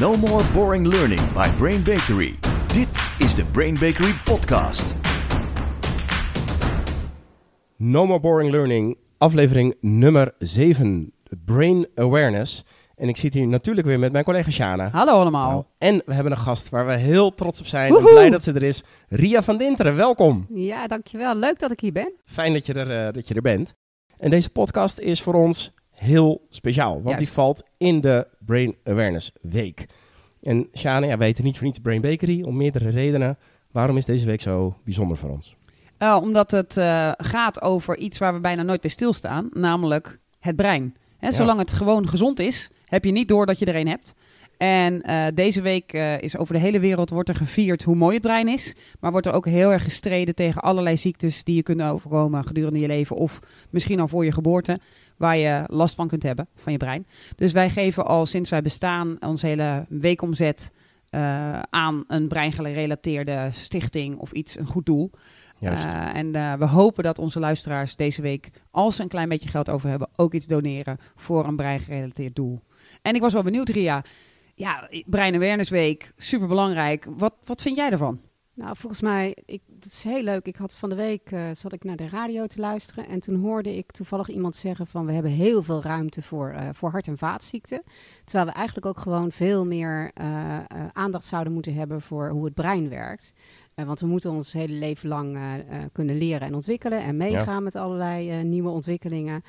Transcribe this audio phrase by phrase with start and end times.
[0.00, 2.34] No more boring learning by Brain Bakery.
[2.72, 4.94] Dit is de Brain Bakery podcast.
[7.76, 11.12] No More Boring Learning, aflevering nummer 7,
[11.44, 12.64] Brain Awareness.
[12.96, 14.88] En ik zit hier natuurlijk weer met mijn collega Shana.
[14.88, 15.50] Hallo allemaal.
[15.50, 17.92] Nou, en we hebben een gast waar we heel trots op zijn.
[17.92, 18.08] Woehoe!
[18.08, 18.84] En blij dat ze er is.
[19.08, 20.46] Ria van Dinteren, welkom.
[20.54, 21.34] Ja, dankjewel.
[21.34, 22.12] Leuk dat ik hier ben.
[22.24, 23.74] Fijn dat je er, eh, dat je er bent.
[24.18, 26.92] En deze podcast is voor ons heel speciaal.
[26.92, 27.18] Want Juist.
[27.18, 29.86] die valt in de Brain Awareness Week.
[30.42, 33.38] En Shana, ja, we weten niet voor niets Brain Bakery om meerdere redenen.
[33.70, 35.56] Waarom is deze week zo bijzonder voor ons?
[35.98, 40.56] Eh, omdat het eh, gaat over iets waar we bijna nooit bij stilstaan, namelijk het
[40.56, 40.94] brein.
[41.18, 41.32] Hè, Ja.
[41.32, 44.14] Zolang het gewoon gezond is, heb je niet door dat je er een hebt.
[44.56, 48.22] En eh, deze week is over de hele wereld wordt er gevierd hoe mooi het
[48.22, 48.74] brein is.
[49.00, 52.78] Maar wordt er ook heel erg gestreden tegen allerlei ziektes die je kunnen overkomen gedurende
[52.78, 53.16] je leven.
[53.16, 53.38] Of
[53.70, 54.78] misschien al voor je geboorte,
[55.16, 57.06] waar je last van kunt hebben van je brein.
[57.36, 60.72] Dus wij geven al sinds wij bestaan onze hele weekomzet
[61.10, 65.10] eh, aan een breingerelateerde stichting of iets, een goed doel.
[65.58, 65.84] Juist.
[65.84, 69.48] Eh, en eh, we hopen dat onze luisteraars deze week, als ze een klein beetje
[69.48, 72.60] geld over hebben, ook iets doneren voor een breingerelateerd doel.
[73.02, 74.04] En ik was wel benieuwd, Ria.
[74.54, 77.06] Ja, Brein Awareness Week, super belangrijk.
[77.16, 78.20] Wat, wat vind jij ervan?
[78.56, 80.46] Nou, volgens mij, ik, dat is heel leuk.
[80.46, 83.34] Ik had van de week, eh, zat ik naar de radio te luisteren en toen
[83.34, 87.06] hoorde ik toevallig iemand zeggen van we hebben heel veel ruimte voor, eh, voor hart-
[87.06, 87.82] en vaatziekten.
[88.24, 90.58] Terwijl we eigenlijk ook gewoon veel meer eh,
[90.92, 93.32] aandacht zouden moeten hebben voor hoe het brein werkt.
[93.74, 95.38] Want we moeten ons hele leven lang
[95.92, 99.42] kunnen leren en ontwikkelen en meegaan met allerlei nieuwe ontwikkelingen.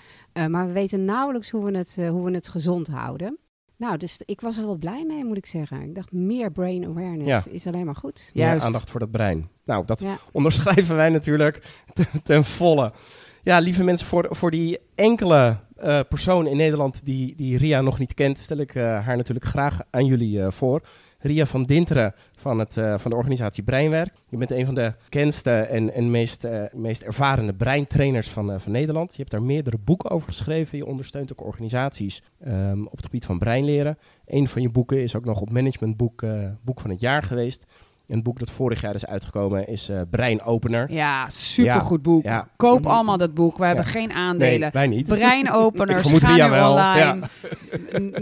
[0.50, 3.38] Maar we weten nauwelijks hoe we, het, hoe we het gezond houden.
[3.78, 5.82] Nou, dus ik was er wel blij mee, moet ik zeggen.
[5.82, 7.52] Ik dacht, meer brain awareness Ja.
[7.52, 8.32] is alleen maar goed.
[8.34, 8.66] Meer Juist.
[8.66, 9.50] aandacht voor dat brein.
[9.66, 10.18] Nou, dat Ja.
[10.32, 11.62] onderschrijven wij natuurlijk
[11.94, 12.92] ten, ten volle.
[13.44, 18.00] Ja, lieve mensen, voor, voor die enkele eh, persoon in Nederland die, die Ria nog
[18.00, 20.82] niet kent, stel ik eh, haar natuurlijk graag aan jullie eh, voor.
[21.26, 24.14] Ria van Dinteren van, het, eh, van de organisatie Breinwerk.
[24.30, 28.60] Je bent een van de bekendste en, en meest, eh, meest ervarende breintrainers van, eh,
[28.60, 29.12] van Nederland.
[29.12, 30.78] Je hebt daar meerdere boeken over geschreven.
[30.78, 33.98] Je ondersteunt ook organisaties ehm, op het gebied van breinleren.
[34.26, 36.26] Een van je boeken is ook nog op managementboek
[36.62, 37.66] boek van het jaar geweest.
[38.08, 40.92] Een boek dat vorig jaar is uitgekomen is eh Breinopener.
[40.92, 42.24] Ja, supergoed boek.
[42.24, 42.48] Ja.
[42.56, 43.58] Koop allemaal dat boek.
[43.58, 43.90] We hebben Ja.
[43.92, 44.70] geen Nee, aandelen.
[44.74, 45.06] wij niet.
[45.06, 46.72] Breinopeners, ga nu wel.
[46.72, 47.28] online.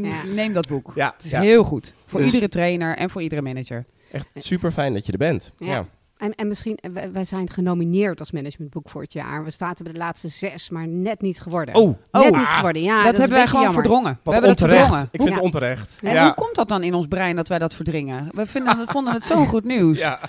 [0.01, 0.23] Ja.
[0.33, 0.91] Neem dat boek.
[0.95, 1.41] Ja, Het is ja.
[1.41, 1.93] heel goed.
[2.05, 3.85] Voor Dus- iedere trainer en voor iedere manager.
[4.11, 5.51] echt super fijn dat je er bent.
[5.57, 5.85] Ja.
[6.23, 6.29] Ja.
[6.29, 9.43] En, en misschien, eh, wij, zijn genomineerd als managementboek voor het jaar.
[9.43, 11.75] We staan er bij de laatste zes, maar net niet geworden.
[11.75, 12.81] Oh, net oh, niet ah, geworden.
[12.81, 13.81] Ja, dat, hebben wij gewoon jammer.
[13.81, 14.19] verdrongen.
[14.23, 14.87] we hebben het onterecht.
[14.87, 15.09] verdrongen.
[15.11, 15.35] Ik vind Ja.
[15.35, 15.95] het onterecht.
[16.03, 16.23] En ja.
[16.23, 18.29] hoe komt dat dan in ons brein dat wij dat verdringen?
[18.33, 19.97] We vinden, het- vonden het zo'n goed nieuws.
[19.97, 20.19] Ja.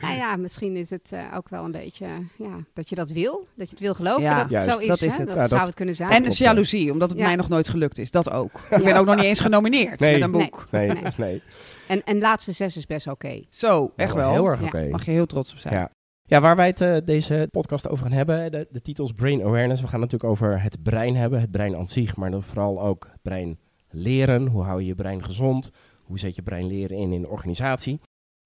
[0.00, 3.46] Nou ja, misschien is het eh, ook wel een beetje ja, dat je dat wil.
[3.54, 4.70] Dat je het wil geloven Ja, dat het juist.
[4.70, 4.86] zo is.
[4.86, 5.18] Dat is hè?
[5.18, 5.26] het.
[5.28, 6.10] Dat Ja, zou dat- het kunnen zijn.
[6.10, 7.26] En klopt, dus jaloezie, omdat het Ja.
[7.26, 8.10] mij nog nooit gelukt is.
[8.10, 8.50] Dat ook.
[8.70, 8.84] Ik Ja.
[8.84, 10.12] ben ook nog niet eens genomineerd Nee.
[10.12, 10.66] met een boek.
[10.70, 11.02] Nee, Nee.
[11.16, 11.42] nee.
[11.90, 13.42] En, en laatste zes is best oké.
[13.48, 14.32] Zo, echt wel.
[14.32, 14.66] Heel erg Ja.
[14.66, 14.88] oké.
[14.88, 15.74] Mag je heel trots op zijn.
[15.74, 15.90] Ja.
[16.22, 19.80] Ja, waar wij het eh, deze podcast over gaan hebben, de, de titels Brain Awareness.
[19.80, 22.82] We gaan het natuurlijk over het brein hebben, het brein aan zich, maar dan vooral
[22.82, 23.58] ook het brein
[23.90, 24.46] leren.
[24.46, 25.70] Hoe hou je je brein gezond?
[26.04, 28.00] Hoe zet je brein leren in in de organisatie?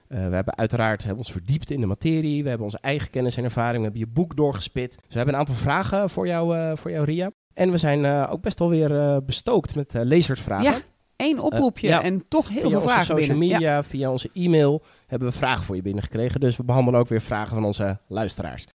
[0.08, 2.42] Eh, we hebben uiteraard hebben ons verdiept in de materie.
[2.42, 3.76] We hebben onze eigen kennis en ervaring.
[3.76, 4.90] We hebben je boek doorgespit.
[4.96, 7.30] Dus we hebben een aantal vragen voor jou, eh, voor jou Ria.
[7.54, 10.64] En we zijn eh, ook best wel weer eh, bestookt met lezersvragen.
[10.72, 10.78] Ja,
[11.16, 12.02] Eén oproepje ja.
[12.02, 13.48] en toch heel via veel onze vragen social binnen.
[13.48, 13.54] Ja.
[13.54, 16.40] media, via onze e-mail hebben we vragen voor je binnengekregen.
[16.40, 18.66] Dus we behandelen ook weer vragen van onze luisteraars.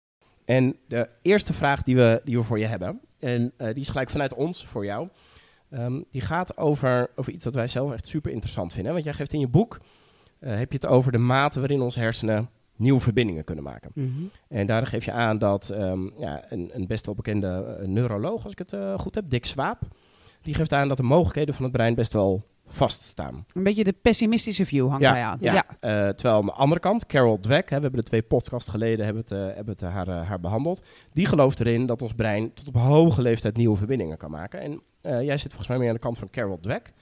[0.44, 3.88] En de eerste vraag die we, die we voor je hebben, en eh, die is
[3.88, 5.08] gelijk vanuit ons voor jou.
[5.70, 8.92] Ehm, die gaat over, over iets dat wij zelf echt super interessant vinden.
[8.92, 9.80] Want jij geeft in je boek,
[10.38, 13.90] eh, heb je het over de mate waarin onze hersenen nieuwe verbindingen kunnen maken.
[13.94, 14.22] Mhm.
[14.48, 18.42] En daar geef je aan dat ehm, ja, een, een best wel bekende eh, neuroloog,
[18.42, 19.80] als ik het eh, goed heb, Dick Swaap,
[20.42, 23.44] die geeft aan dat de mogelijkheden van het brein best wel vaststaan.
[23.54, 25.38] Een beetje de pessimistische view hangt Ja, hij aan.
[25.40, 25.52] Ja.
[25.52, 25.64] Ja.
[25.80, 29.04] Eh, terwijl aan de andere kant, Carol Dweck, hè, we hebben de twee podcasts geleden
[29.04, 30.82] hebben het, eh, hebben het, eh, haar, haar behandeld.
[31.12, 34.60] Die gelooft erin dat ons brein tot op hoge leeftijd nieuwe verbindingen kan maken.
[34.60, 34.82] En
[35.24, 36.92] jij zit volgens mij meer aan de kant van Carol Dweck.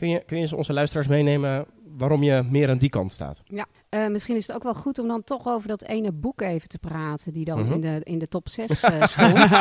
[0.00, 1.66] Kun je, kun je eens onze luisteraars meenemen
[1.96, 3.42] waarom je meer aan die kant staat?
[3.88, 6.68] Eh, misschien is het ook wel goed om dan toch over dat ene boek even
[6.68, 7.72] te praten, die dan Mhm.
[7.72, 9.56] in, de, in de top 6 stond.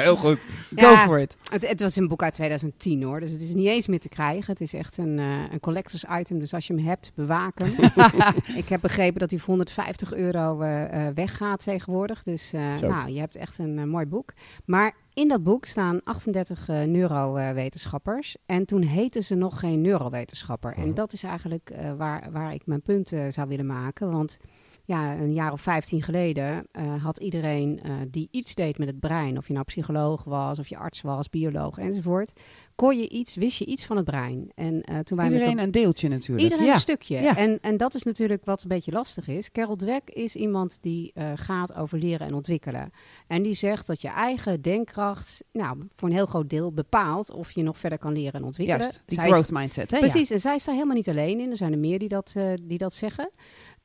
[0.00, 0.38] Heel goed.
[0.74, 1.04] Go Ja.
[1.04, 1.36] for it.
[1.52, 4.08] Het, het was een boek uit 2010 hoor, dus het is niet eens meer te
[4.08, 4.50] krijgen.
[4.52, 7.72] Het is echt een, eh, een collectors item, dus als je hem hebt, bewaak hem.
[8.62, 12.22] ik heb begrepen dat hij voor 150 euro eh, eh, weggaat tegenwoordig.
[12.22, 14.32] Dus eh, nou, je hebt echt een eh, mooi boek.
[14.64, 18.36] Maar in dat boek staan 38 eh, neurowetenschappers.
[18.46, 20.70] en toen heten ze nog geen neurowetenschapper.
[20.70, 20.80] Mhm.
[20.80, 24.10] En dat is eigenlijk eh, waar, waar ik mijn punt eh, zou willen maken.
[24.10, 24.38] Want
[24.84, 26.66] ja, een jaar of 15 geleden
[27.00, 27.80] had iedereen
[28.10, 31.30] die iets deed met het brein, of je nou psycholoog was, of je arts was,
[31.30, 32.32] bioloog enzovoort,
[32.74, 34.50] kon je iets, wist je iets van het brein.
[34.54, 36.42] En eh, toen wij met Iedereen dat- een deeltje natuurlijk.
[36.42, 36.74] Iedereen ja.
[36.74, 37.20] een stukje.
[37.20, 37.36] Ja.
[37.36, 39.50] En, en dat is natuurlijk wat een beetje lastig is.
[39.52, 42.90] Carol Dweck is iemand die eh, gaat over leren en ontwikkelen.
[43.26, 47.50] En die zegt dat je eigen denkkracht, nou, voor een heel groot deel bepaalt of
[47.50, 48.80] je nog verder kan leren en ontwikkelen.
[48.80, 49.90] Juist, die Zij growth mindset.
[49.90, 49.98] Hè?
[49.98, 51.50] Precies, en zij is daar helemaal niet alleen in.
[51.50, 53.30] Er zijn er meer die dat, eh, die dat zeggen.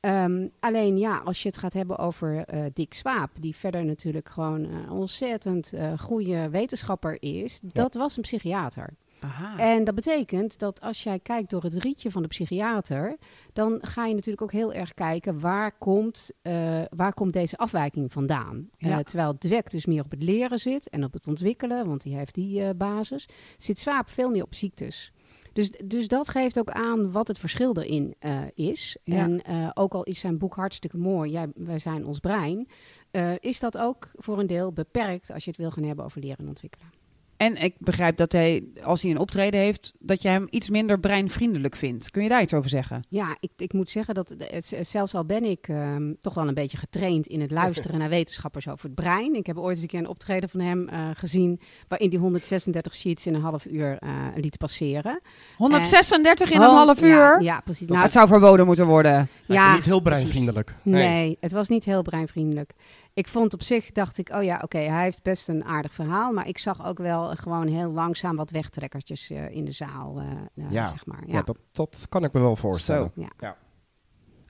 [0.00, 4.28] Ehm, alleen ja, als je het gaat hebben over eh, Dick Swaap, die verder natuurlijk
[4.28, 8.94] gewoon een ontzettend eh goede wetenschapper is, dat was een psychiater.
[9.20, 9.58] Aha.
[9.58, 13.16] En dat betekent dat als jij kijkt door het rietje van de psychiater,
[13.52, 18.12] dan ga je natuurlijk ook heel erg kijken waar komt, eh, waar komt deze afwijking
[18.12, 18.68] vandaan.
[18.76, 18.98] Ja.
[18.98, 22.16] Eh, terwijl Dweck dus meer op het leren zit en op het ontwikkelen, want die
[22.16, 25.12] heeft die eh, basis, zit Swaap veel meer op ziektes.
[25.52, 28.96] Dus, dus dat geeft ook aan wat het verschil erin eh, is.
[29.04, 29.16] Ja.
[29.16, 32.68] En eh, ook al is zijn boek hartstikke mooi, jij, wij zijn ons brein,
[33.10, 36.20] eh, is dat ook voor een deel beperkt als je het wil gaan hebben over
[36.20, 36.99] leren en ontwikkelen.
[37.40, 41.00] En ik begrijp dat hij, als hij een optreden heeft, dat je hem iets minder
[41.00, 42.10] breinvriendelijk vindt.
[42.10, 43.02] Kun je daar iets over zeggen?
[43.08, 46.48] Ja, ik, ik moet zeggen dat het- het- zelfs al ben ik ehm, toch wel
[46.48, 49.34] een beetje getraind in het luisteren naar wetenschappers over het brein.
[49.34, 52.94] Ik heb ooit eens een keer een optreden van hem eh, gezien waarin die 136
[52.94, 55.18] sheets in een half uur eh, liet passeren.
[55.56, 57.42] 136 in een Oh, half ja, uur?
[57.42, 57.80] Ja, precies.
[57.86, 59.28] Nou, Nou, het zou verboden moeten worden.
[59.46, 60.74] Ja, niet heel breinvriendelijk.
[60.82, 62.72] Nee, het was niet heel breinvriendelijk.
[63.14, 66.32] Ik vond op zich, dacht ik, oh ja, oké, hij heeft best een aardig verhaal.
[66.32, 70.64] Maar ik zag ook wel gewoon heel langzaam wat wegtrekkertjes eh, in de zaal, eh,
[70.64, 70.88] eh, Ja.
[70.88, 71.22] zeg maar.
[71.26, 71.42] Ja, Ja.
[71.42, 73.12] dat, dat kan ik me wel voorstellen.
[73.16, 73.24] Zo.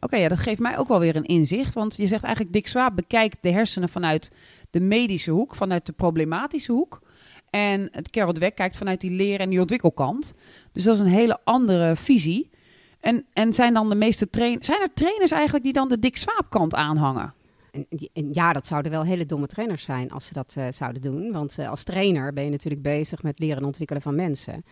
[0.03, 1.75] Oké, ja, dat geeft mij ook wel weer een inzicht.
[1.75, 4.33] Want je zegt eigenlijk, Dick Swaap bekijkt de hersenen vanuit
[4.71, 7.01] de medische hoek, vanuit de problematische hoek.
[7.51, 10.35] En het Carol Dweck kijkt vanuit die leren- en die ontwikkelkant.
[10.73, 12.51] Dus dat is een hele andere visie.
[13.01, 14.67] En, en zijn dan de meeste trainers...
[14.67, 17.35] Zijn er trainers eigenlijk die dan de Dick Swaap kant aanhangen?
[17.71, 17.87] En,
[18.33, 21.33] ja, dat zouden wel hele domme trainers zijn als ze dat eh, zouden doen.
[21.33, 24.65] Want eh, als trainer ben je natuurlijk bezig met leren en ontwikkelen van mensen.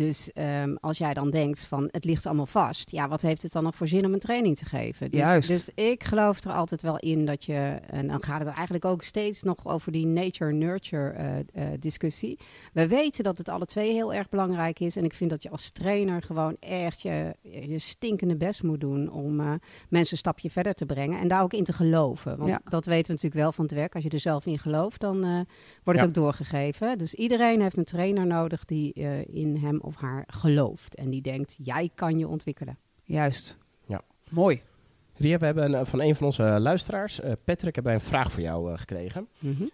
[0.00, 3.52] Dus ehm, als jij dan denkt van het ligt allemaal vast, ja, wat heeft het
[3.52, 5.10] dan nog voor zin om een training te geven?
[5.10, 5.48] Dus, Juist.
[5.48, 9.02] dus ik geloof er altijd wel in dat je, en dan gaat het eigenlijk ook
[9.02, 12.38] steeds nog over die nature-nurture eh, eh, discussie.
[12.72, 14.96] We weten dat het alle twee heel erg belangrijk is.
[14.96, 19.10] En ik vind dat je als trainer gewoon echt je, je stinkende best moet doen
[19.10, 19.46] om eh,
[19.88, 21.20] mensen een stapje verder te brengen.
[21.20, 22.36] En daar ook in te geloven.
[22.38, 22.60] Want Ja.
[22.64, 23.94] dat weten we natuurlijk wel van het werk.
[23.94, 25.46] Als je er zelf in gelooft, dan wordt
[25.84, 26.06] het Ja.
[26.06, 26.98] ook doorgegeven.
[26.98, 28.92] Dus iedereen heeft een trainer nodig die
[29.32, 30.94] in hem of haar gelooft.
[30.94, 32.78] En die denkt, jij kan je ontwikkelen.
[33.04, 33.56] Juist.
[33.86, 34.00] Ja.
[34.30, 34.62] Mooi.
[35.14, 38.32] Ria, we hebben een- van een van onze luisteraars, eh, Patrick, hebben wij een vraag
[38.32, 39.28] voor jou eh, gekregen.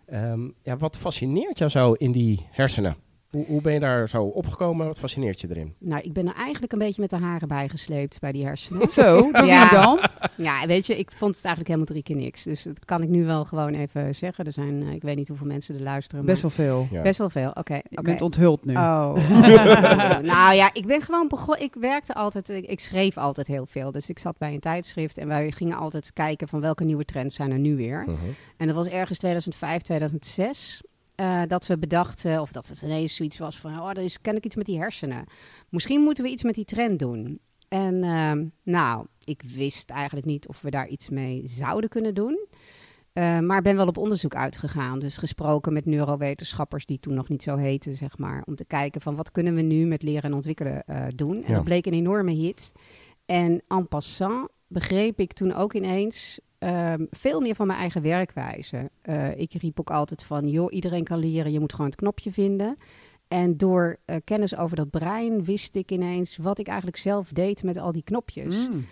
[0.07, 2.97] Ehm, ja, wat fascineert jou zo in die hersenen?
[3.37, 4.87] Hoe, hoe ben je daar zo opgekomen?
[4.87, 5.75] Wat fascineert je erin?
[5.79, 8.89] Nou, ik ben er eigenlijk een beetje met de haren bijgesleept bij die hersenen.
[8.89, 9.69] Zo, Ja.
[9.71, 9.99] dan?
[10.37, 12.43] ja, weet je, ik vond het eigenlijk helemaal drie keer niks.
[12.43, 14.45] Dus dat kan ik nu wel gewoon even zeggen.
[14.45, 16.25] Er zijn, eh, ik weet niet hoeveel mensen er luisteren.
[16.25, 16.89] Best wel veel.
[16.91, 17.03] Ja.
[17.03, 17.51] best wel veel.
[17.55, 18.03] Oké, Je oké.
[18.03, 18.75] bent onthuld nu.
[18.75, 19.15] Oh,
[20.33, 21.63] nou ja, ik ben gewoon begonnen.
[21.65, 23.93] Ik werkte altijd, ik, ik schreef altijd heel veel.
[23.93, 27.35] Dus ik zat bij een tijdschrift en wij gingen altijd kijken van welke nieuwe trends
[27.35, 28.03] zijn er nu weer.
[28.07, 28.17] Mhm.
[28.57, 30.83] En dat was ergens 2005, 2006.
[31.17, 34.45] Eh, dat we bedachten, of dat het ineens zoiets was van, oh, er is kennelijk
[34.45, 35.25] iets met die hersenen.
[35.69, 37.41] Misschien moeten we iets met die trend doen.
[37.69, 42.47] En ehm, nou, ik wist eigenlijk niet of we daar iets mee zouden kunnen doen.
[43.13, 44.99] Eh, maar ben wel op onderzoek uitgegaan.
[44.99, 48.43] Dus gesproken met neurowetenschappers die toen nog niet zo heten, zeg maar.
[48.47, 51.37] Om te kijken van wat kunnen we nu met leren en ontwikkelen eh, doen.
[51.37, 51.55] En Ja.
[51.55, 52.73] dat bleek een enorme hit.
[53.27, 58.91] En en passant begreep ik toen ook ineens ehm, veel meer van mijn eigen werkwijze.
[59.03, 62.33] Eh, ik riep ook altijd van, joh, iedereen kan leren, je moet gewoon het knopje
[62.33, 62.77] vinden.
[63.29, 67.63] En door eh, kennis over dat brein wist ik ineens wat ik eigenlijk zelf deed
[67.63, 68.69] met al die knopjes.
[68.69, 68.87] Mm.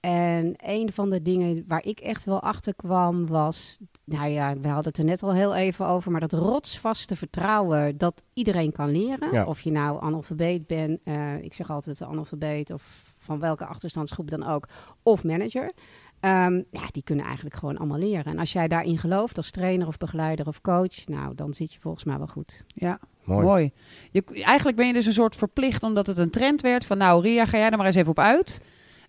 [0.00, 4.68] En een van de dingen waar ik echt wel achter kwam was, nou ja, we
[4.68, 8.90] hadden het er net al heel even over, maar dat rotsvaste vertrouwen dat iedereen kan
[8.90, 9.32] leren.
[9.32, 9.44] Ja.
[9.44, 14.46] Of je nou analfabeet bent, eh, ik zeg altijd analfabeet of van welke achterstandsgroep dan
[14.46, 14.68] ook,
[15.02, 15.72] of manager.
[16.20, 18.24] Ehm, ja, die kunnen eigenlijk gewoon allemaal leren.
[18.24, 21.80] En als jij daarin gelooft als trainer of begeleider of coach, nou, dan zit je
[21.80, 22.64] volgens mij wel goed.
[22.66, 23.46] Ja, Mooi.
[23.46, 23.72] mooi.
[24.10, 27.22] Je, eigenlijk ben je dus een soort verplicht omdat het een trend werd van nou
[27.22, 28.60] Ria, ga jij er maar eens even op uit.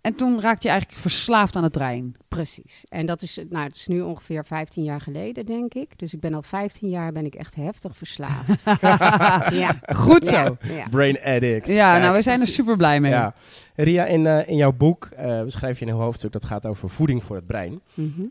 [0.08, 2.16] En toen raakte je eigenlijk verslaafd aan het brein.
[2.28, 2.86] Precies.
[2.90, 6.00] En dat is, nou, het is nu ongeveer 15 jaar geleden, denk ik.
[6.00, 8.64] Dus ik ben al 15 jaar ben ik echt heftig verslaafd.
[9.64, 9.80] ja.
[9.96, 10.36] Goed zo.
[10.36, 10.88] Ja, Ja, ja.
[10.90, 11.68] Brain addict.
[11.68, 12.14] nou Kijk.
[12.16, 13.12] we zijn er super blij mee.
[13.12, 13.34] Ja.
[13.76, 16.90] Ria, in, eh, in jouw boek eh, beschrijf je een heel hoofdstuk dat gaat over
[16.90, 17.82] voeding voor het brein.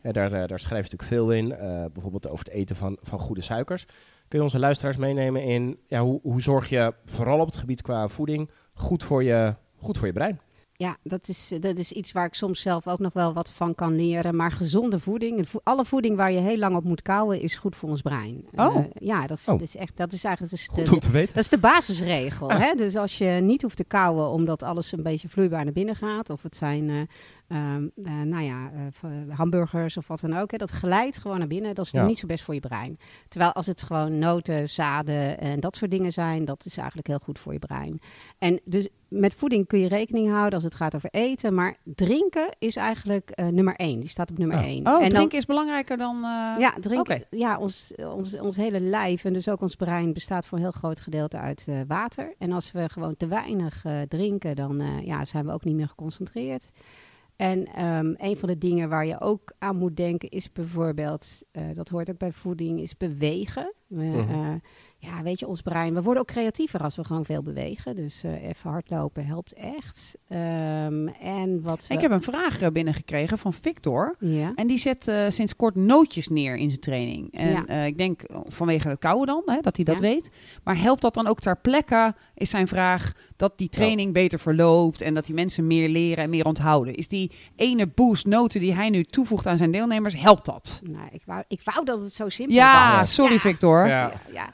[0.03, 3.19] Eh, daar, daar schrijf je natuurlijk veel in, eh, bijvoorbeeld over het eten van, van
[3.19, 3.85] goede suikers.
[4.29, 7.83] Kun je onze luisteraars meenemen in ja, hoe, hoe zorg je vooral op het gebied
[7.83, 10.41] qua voeding goed voor je, goed voor je brein?
[10.79, 13.75] Ja, dat is, dat is iets waar ik soms zelf ook nog wel wat van
[13.75, 14.37] kan leren.
[14.37, 17.89] Maar gezonde voeding, alle voeding waar je heel lang op moet kouwen, is goed voor
[17.89, 18.45] ons brein.
[18.55, 18.77] Oh.
[18.77, 19.59] Eh, ja, dat is, Oh.
[19.59, 21.35] dat is echt, dat is eigenlijk Goed de, om te weten.
[21.35, 22.51] dat is de basisregel.
[22.51, 22.75] Hè?
[22.75, 26.31] Dus als je niet hoeft te kouwen omdat alles een beetje vloeibaar naar binnen gaat,
[26.31, 27.01] of het zijn eh,
[27.49, 28.71] ehm, eh, nou ja,
[29.29, 30.57] hamburgers of wat dan ook, hè?
[30.57, 31.75] dat glijdt gewoon naar binnen.
[31.75, 32.07] Dat is Ja.
[32.07, 32.99] niet zo best voor je brein.
[33.29, 37.21] Terwijl als het gewoon noten, zaden en dat soort dingen zijn, dat is eigenlijk heel
[37.23, 38.01] goed voor je brein.
[38.39, 42.49] En dus met voeding kun je rekening houden als het gaat over eten, maar drinken
[42.59, 44.01] is eigenlijk eh, nummer één.
[44.01, 44.65] Die staat op nummer Oh.
[44.65, 44.87] één.
[44.87, 46.17] Oh, en dan- drinken is belangrijker dan...
[46.17, 47.25] eh, ja, drinken.
[47.31, 50.73] Ja, ons, ons, ons hele lijf en dus ook ons brein bestaat voor een heel
[50.73, 52.35] groot gedeelte uit eh, water.
[52.39, 55.77] En als we gewoon te weinig eh, drinken, dan eh, ja, zijn we ook niet
[55.77, 56.71] meer geconcentreerd.
[57.37, 61.63] En ehm, een van de dingen waar je ook aan moet denken is bijvoorbeeld, eh,
[61.75, 63.73] dat hoort ook bij voeding, is bewegen.
[63.87, 64.31] We, Mhm.
[64.33, 64.55] eh,
[65.07, 67.97] ja, weet je, ons brein, we worden ook creatiever als we gewoon veel bewegen.
[67.97, 70.17] Dus eh, even hardlopen helpt echt.
[70.29, 74.17] Ehm, en wat we, Ik heb een vraag eh, binnengekregen van Victor.
[74.19, 74.53] ja.
[74.55, 77.33] En die zet eh, sinds kort nootjes neer in zijn training.
[77.33, 77.83] En Ja.
[77.85, 80.01] ik denk vanwege het koude dan, hè, dat hij dat Ja.
[80.01, 80.31] weet.
[80.65, 85.01] Maar helpt dat dan ook ter plekke, is zijn vraag, dat die training beter verloopt
[85.01, 86.95] en dat die mensen meer leren en meer onthouden?
[86.95, 90.81] Is die ene boost noten die hij nu toevoegt aan zijn deelnemers, helpt dat?
[90.85, 93.15] Nou, ik, wou, ik wou dat het zo simpel Ja, was.
[93.15, 93.39] sorry Ja.
[93.41, 93.87] Victor.
[93.87, 94.09] Ja.
[94.09, 94.51] Ja, ja.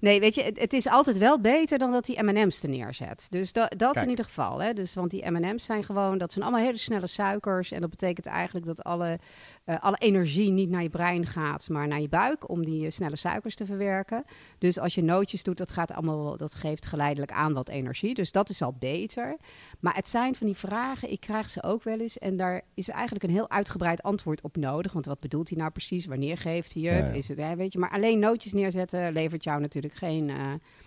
[0.00, 3.26] Nee, weet je, het, het is altijd wel beter dan dat hij M&M's er neerzet.
[3.30, 4.04] Dus da- dat Kijk.
[4.04, 4.58] in ieder geval.
[4.62, 4.72] Hè.
[4.72, 7.72] Dus, want die M&M's zijn gewoon, dat zijn allemaal hele snelle suikers.
[7.72, 9.18] En dat betekent eigenlijk dat alle,
[9.66, 12.90] eh, alle energie niet naar je brein gaat, maar naar je buik om die eh,
[12.90, 14.24] snelle suikers te verwerken.
[14.58, 18.14] Dus als je nootjes doet, dat, gaat allemaal, dat geeft geleidelijk aan wat energie.
[18.14, 19.36] Dus dat is al beter.
[19.80, 22.18] Maar het zijn van die vragen, ik krijg ze ook wel eens.
[22.18, 24.92] En daar is eigenlijk een heel uitgebreid antwoord op nodig.
[24.92, 26.06] Want wat bedoelt hij nou precies?
[26.06, 27.08] Wanneer geeft hij het?
[27.08, 27.18] Ja, ja.
[27.18, 30.36] Is het hè, weet je, maar alleen nootjes neerzetten levert jou natuurlijk geen, eh,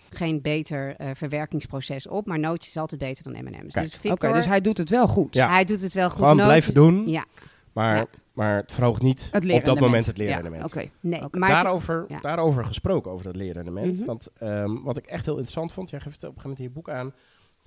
[0.10, 2.26] geen beter verwerkingsproces op.
[2.26, 3.74] Maar nootjes is altijd beter dan M&M's.
[3.74, 5.34] Dus dus hij doet het wel goed.
[5.34, 5.50] Ja.
[5.50, 6.18] hij doet het wel goed.
[6.18, 7.26] Gewoon Nootjes- blijven doen, Ja,
[7.74, 8.06] maar.
[8.40, 10.64] Maar het verhoogt niet Het op dat moment het Ja, leerrendement.
[10.64, 10.90] Oké.
[11.00, 11.20] nee.
[11.20, 12.20] Maar het- daarover, ja.
[12.20, 13.98] daarover gesproken, over dat leerrendement.
[13.98, 14.06] Mhm.
[14.06, 16.66] Want ehm, wat ik echt heel interessant vond, jij geeft op een gegeven moment in
[16.66, 17.14] je boek aan,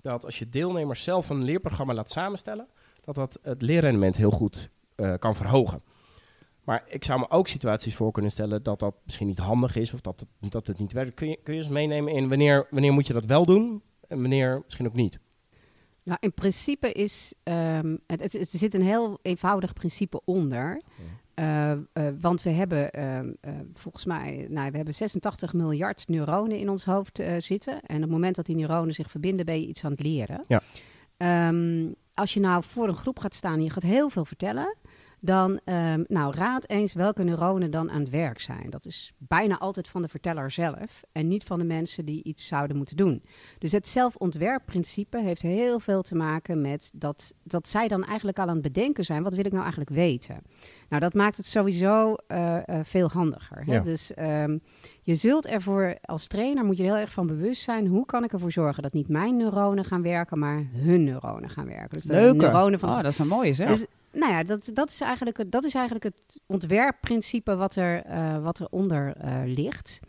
[0.03, 2.67] dat als je deelnemers zelf een leerprogramma laat samenstellen,
[3.01, 5.83] dat dat het leerrendement heel goed eh, kan verhogen.
[6.65, 9.95] Maar ik zou me ook situaties voor kunnen stellen dat dat misschien niet handig is
[9.95, 11.15] of dat het, dat het niet werkt.
[11.15, 14.21] Kun je, kun je eens meenemen in wanneer, wanneer moet je dat wel doen en
[14.21, 15.19] wanneer misschien ook niet?
[16.05, 20.81] Nou, in principe is ehm, het, het, het- zit een heel eenvoudig principe onder.
[21.35, 21.79] Eh, eh,
[22.21, 26.85] want we hebben ehm, eh, volgens mij, nou, we hebben 86 miljard neuronen in ons
[26.85, 27.81] hoofd zitten.
[27.81, 30.45] En op het moment dat die neuronen zich verbinden, ben je iets aan het leren.
[30.47, 30.61] Ja.
[31.17, 34.77] Ehm, als je nou voor een groep gaat staan en je gaat heel veel vertellen,
[35.25, 38.71] dan ehm, nou, raad eens welke neuronen dan aan het werk zijn.
[38.71, 42.47] Dat is bijna altijd van de verteller zelf en niet van de mensen die iets
[42.47, 43.23] zouden moeten doen.
[43.59, 48.47] Dus het zelfontwerpprincipe heeft heel veel te maken met dat, dat zij dan eigenlijk al
[48.47, 50.43] aan het bedenken zijn: wat wil ik nou eigenlijk weten?
[50.89, 53.63] Nou, dat maakt het sowieso eh, eh, veel handiger.
[53.65, 53.73] Hè?
[53.73, 53.81] Ja.
[53.81, 54.59] Dus ehm,
[55.03, 58.25] je zult ervoor als trainer moet je er heel erg van bewust zijn: hoe kan
[58.25, 61.97] ik ervoor zorgen dat niet mijn neuronen gaan werken, maar hun neuronen gaan werken?
[61.97, 63.69] Dus de neuronen van Oh, dat is een mooie zeg.
[63.69, 68.05] Dus, nou ja, dat, dat, is eigenlijk, het- dat is eigenlijk het ontwerpprincipe wat, er,
[68.05, 70.01] eh wat eronder eh ligt.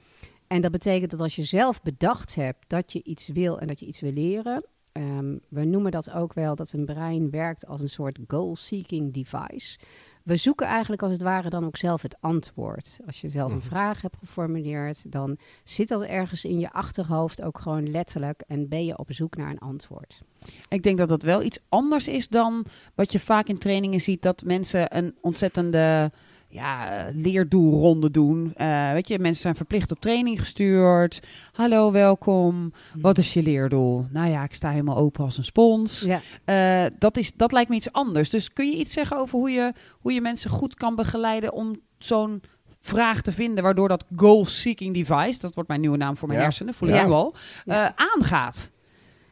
[0.48, 3.79] En dat betekent dat als je zelf bedacht hebt dat je iets wil en dat
[3.79, 4.65] je iets wil leren.
[4.91, 9.77] ehm, we noemen dat ook wel dat een brein werkt als een soort goal-seeking device.
[10.24, 13.00] We zoeken eigenlijk als het ware dan ook zelf het antwoord.
[13.06, 13.68] Als je zelf een Mhm.
[13.68, 18.86] vraag hebt geformuleerd, dan zit dat ergens in je achterhoofd ook gewoon letterlijk en ben
[18.86, 20.22] je op zoek naar een antwoord.
[20.70, 22.65] Ik denk dat dat wel iets anders is dan
[22.96, 24.22] wat je vaak in trainingen ziet.
[24.22, 26.12] Dat mensen een ontzettende
[26.53, 28.53] ja, eh, leerdoelronde doen.
[28.55, 31.19] Eh, weet je, mensen zijn verplicht op training gestuurd.
[31.51, 32.74] Hallo, welkom.
[33.01, 34.05] Wat is je leerdoel?
[34.10, 36.01] Nou ja, ik sta helemaal open als een spons.
[36.01, 36.22] Ja.
[36.45, 38.29] Eh, dat, is, dat lijkt me iets anders.
[38.29, 41.75] Dus kun je iets zeggen over hoe je, hoe je mensen goed kan begeleiden om
[41.98, 42.41] zo'n
[42.79, 46.45] vraag te vinden, waardoor dat goal-seeking device, dat wordt mijn nieuwe naam voor mijn Ja.
[46.45, 47.05] hersenen, voel ik Ja.
[47.05, 47.93] nu al, Ja.
[47.95, 48.72] eh, aangaat?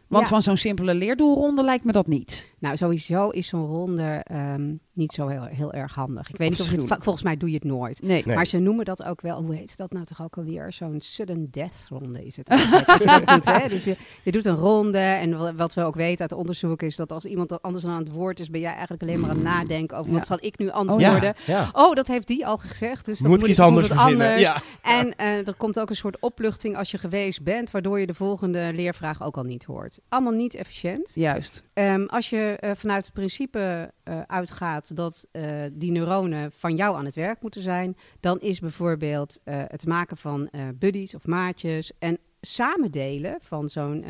[0.07, 0.29] Want Ja.
[0.29, 2.49] van zo'n simpele leerdoelronde lijkt me dat niet.
[2.61, 6.29] Nou, sowieso is zo'n ronde ehm, niet zo heel, heel erg handig.
[6.29, 8.01] Ik weet niet of je het, volgens mij doe je het nooit.
[8.01, 8.23] Nee.
[8.25, 8.35] Nee.
[8.35, 10.73] Maar ze noemen dat ook wel, hoe heet dat nou toch ook alweer?
[10.73, 12.47] Zo'n sudden death ronde is het.
[12.49, 13.67] eigenlijk, als je dat doet, hè?
[13.67, 16.95] Dus je, je doet een ronde en wa- wat we ook weten uit onderzoek is
[16.95, 19.35] dat als iemand anders dan aan het woord is, ben jij eigenlijk alleen maar aan
[19.35, 20.17] het nadenken over Ja.
[20.17, 21.33] wat zal ik nu antwoorden.
[21.45, 21.69] Ja.
[21.73, 23.97] Oh, dat heeft die al gezegd, dus dan Moet moet, ik iets ik- anders moet
[23.97, 24.27] het verzinnen?
[24.35, 24.61] anders.
[24.81, 24.99] Ja.
[24.99, 28.13] En eh, er komt ook een soort opluchting als je geweest bent, waardoor je de
[28.13, 29.99] volgende leervraag ook al niet hoort.
[30.09, 31.11] Allemaal niet efficiënt.
[31.13, 31.63] Juist.
[31.81, 36.95] Ehm, als je eh, vanuit het principe eh, uitgaat dat eh, die neuronen van jou
[36.95, 42.17] aan het werk moeten zijn, dan is bijvoorbeeld het maken van buddies of maatjes en
[42.41, 44.05] samen delen van zo'n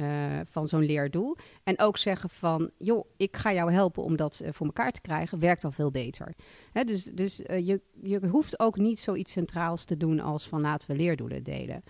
[0.49, 1.37] van zo'n leerdoel.
[1.63, 5.39] En ook zeggen van, joh, ik ga jou helpen om dat voor elkaar te krijgen,
[5.39, 6.33] werkt al veel beter.
[6.71, 10.91] Hè, dus dus je, je hoeft ook niet zoiets centraals te doen als van laten
[10.91, 11.83] we leerdoelen delen.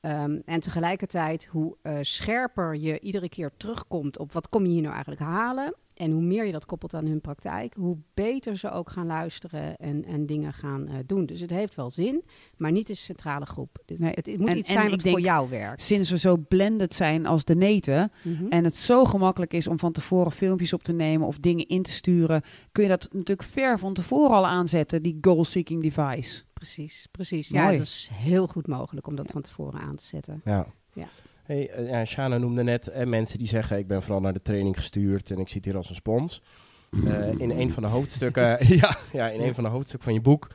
[0.00, 4.82] Ehm, en tegelijkertijd, hoe eh, scherper je iedere keer terugkomt op wat kom je hier
[4.82, 5.74] nou eigenlijk halen.
[5.98, 9.76] En hoe meer je dat koppelt aan hun praktijk, hoe beter ze ook gaan luisteren
[9.76, 11.26] en, en dingen gaan eh, doen.
[11.26, 12.24] Dus het heeft wel zin,
[12.56, 13.78] maar niet de centrale groep.
[13.84, 15.82] Dus Nee, het, het moet en- iets en zijn wat denk- voor jou werkt.
[15.82, 18.46] Sinds we zo blended zijn als de neten Mhm.
[18.48, 21.82] en het zo gemakkelijk is om van tevoren filmpjes op te nemen of dingen in
[21.82, 26.42] te sturen, kun je dat natuurlijk ver van tevoren al aanzetten, die goal-seeking device.
[26.52, 27.48] Precies, precies.
[27.48, 27.76] Ja, Mooi.
[27.76, 30.40] dat is heel goed mogelijk om dat van tevoren aan te zetten.
[30.44, 30.66] Ja.
[30.92, 31.06] Ja.
[31.48, 35.30] Hey, eh, Shana noemde net mensen die zeggen: Ik ben vooral naar de training gestuurd
[35.30, 36.42] en ik zit hier als een spons.
[36.90, 40.20] Eh, in een van de hoofdstukken, ja, ja, in een van de hoofdstukken van je
[40.20, 40.50] boek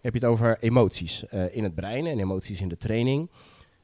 [0.00, 3.30] heb je het over emoties eh, in het brein en emoties in de training.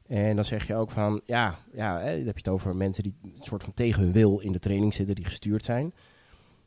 [0.07, 3.03] En dan zeg je ook van, ja, ja hè, dan heb je het over mensen
[3.03, 5.93] die een soort van tegen hun wil in de training zitten, die gestuurd zijn.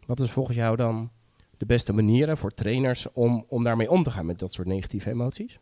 [0.07, 1.11] Wat is volgens jou dan
[1.57, 5.11] de beste manieren voor trainers om, om daarmee om te gaan met dat soort negatieve
[5.11, 5.59] emoties?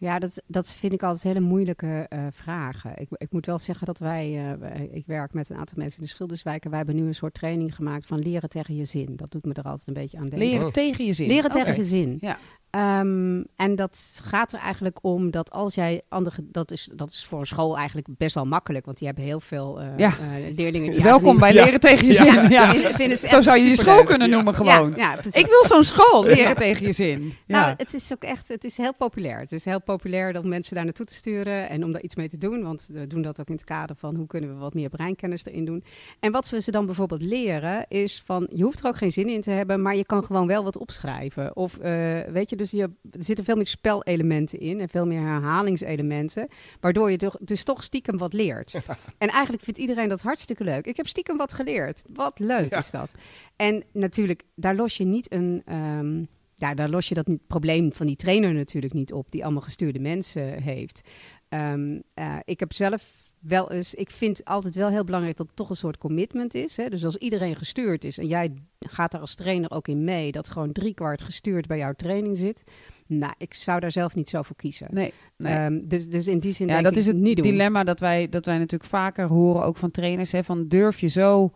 [0.00, 2.92] Ja, dat, dat vind ik altijd hele moeilijke eh, vragen.
[2.96, 6.04] Ik, ik moet wel zeggen dat wij, eh, ik werk met een aantal mensen in
[6.04, 9.16] de Schilderswijk en wij hebben nu een soort training gemaakt van leren tegen je zin.
[9.16, 10.48] Dat doet me er altijd een beetje aan denken.
[10.48, 10.72] Leren Oh.
[10.72, 11.26] tegen je zin.
[11.28, 12.18] Leren tegen je zin.
[12.20, 12.38] Ja.
[12.70, 17.24] Ehm, en dat gaat er eigenlijk om dat als jij andere, dat is, dat is
[17.24, 20.08] voor een school eigenlijk best wel makkelijk, want die hebben heel veel eh, Ja.
[20.10, 20.90] eh, leerlingen.
[20.90, 21.64] Die Welkom bij Ja.
[21.64, 22.32] Leren tegen je Ja.
[22.32, 22.48] zin.
[22.50, 22.72] Ja.
[22.94, 24.94] Vind Zo zou je je school kunnen noemen gewoon.
[24.96, 25.18] Ja, ja.
[25.30, 27.34] Ik wil zo'n school, leren tegen je zin.
[27.46, 27.60] Ja.
[27.60, 29.38] Nou, het is ook echt, het is heel populair.
[29.40, 32.28] Het is heel populair om mensen daar naartoe te sturen en om daar iets mee
[32.28, 32.62] te doen.
[32.62, 35.44] Want we doen dat ook in het kader van hoe kunnen we wat meer breinkennis
[35.44, 35.84] erin doen.
[36.20, 39.28] En wat we ze dan bijvoorbeeld leren is van, je hoeft er ook geen zin
[39.28, 41.56] in te hebben, maar je kan gewoon wel wat opschrijven.
[41.56, 41.92] Of eh,
[42.28, 46.48] weet je, dus je, er zitten veel meer spelelementen in en veel meer herhalingselementen,
[46.80, 48.74] waardoor je toch- dus toch stiekem wat leert.
[49.18, 50.86] En eigenlijk vindt iedereen dat hartstikke leuk.
[50.86, 52.02] Ik heb stiekem wat geleerd.
[52.12, 52.78] Wat leuk Ja.
[52.78, 53.12] is dat.
[53.56, 55.62] En natuurlijk, daar los je niet een...
[55.64, 59.42] ehm, ja, daar los je dat niet- probleem van die trainer natuurlijk niet op, die
[59.44, 61.00] allemaal gestuurde mensen heeft.
[61.48, 63.02] Ehm, eh, ik heb zelf
[63.40, 66.76] wel eens, ik vind altijd wel heel belangrijk dat het toch een soort commitment is.
[66.76, 66.88] Hè?
[66.88, 70.50] Dus als iedereen gestuurd is en jij gaat daar als trainer ook in mee, dat
[70.50, 72.64] gewoon driekwart gestuurd bij jouw training zit.
[73.06, 74.88] Nou, ik zou daar zelf niet zo voor kiezen.
[74.90, 75.54] Nee, nee.
[75.54, 77.46] Ehm, dus, dus in die zin ja, dat is het niet doen.
[77.50, 80.32] dilemma dat wij, dat wij natuurlijk vaker horen, ook van trainers.
[80.32, 81.52] Hè, van durf je zo